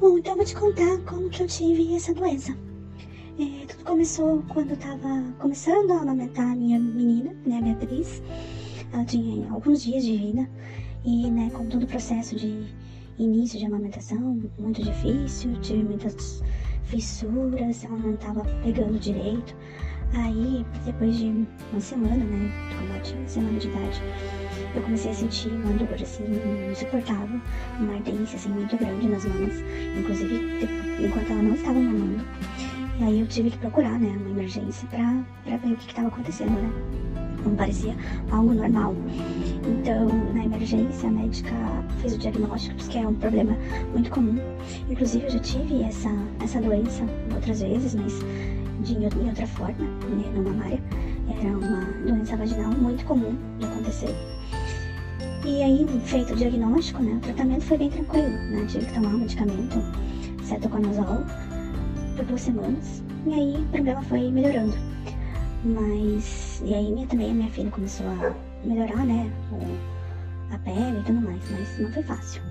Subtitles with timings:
[0.00, 2.56] Bom, então eu vou te contar como que eu tive essa doença.
[3.36, 8.22] É, tudo começou quando eu tava começando a amamentar a minha menina, né, a Beatriz.
[8.92, 10.48] Ela tinha alguns dias de vida
[11.04, 12.72] e, né, com todo o processo de
[13.18, 16.44] início de amamentação, muito difícil, tive muitas
[16.84, 19.56] fissuras, ela não estava pegando direito.
[20.14, 24.02] Aí, depois de uma semana, né, quando ela tinha uma semana de idade,
[24.74, 26.24] eu comecei a sentir uma dor, assim,
[26.70, 27.40] insuportável,
[27.78, 29.54] uma ardência, assim, muito grande nas mãos,
[29.98, 30.68] inclusive
[31.04, 32.24] enquanto ela não estava mamando.
[32.98, 36.08] E aí eu tive que procurar, né, uma emergência pra, pra ver o que estava
[36.08, 36.72] acontecendo, né.
[37.44, 37.94] Não parecia
[38.32, 38.94] algo normal.
[39.64, 41.50] Então, na emergência, a médica
[42.00, 43.56] fez o diagnóstico, que é um problema
[43.92, 44.36] muito comum.
[44.88, 46.10] Inclusive, eu já tive essa,
[46.42, 47.04] essa doença
[47.34, 48.12] outras vezes, mas
[48.80, 50.80] de, em outra forma, né, não mamária.
[51.28, 54.14] Era uma doença vaginal muito comum de acontecer.
[55.44, 59.08] E aí, feito o diagnóstico, né, o tratamento foi bem tranquilo, né, tive que tomar
[59.08, 59.78] um medicamento,
[60.42, 61.24] cetoconazol,
[62.16, 64.74] por duas semanas, e aí o problema foi melhorando.
[65.64, 69.30] Mas, e aí minha, também a minha filha começou a melhorar, né,
[70.50, 72.42] a pele e tudo mais, mas não foi fácil.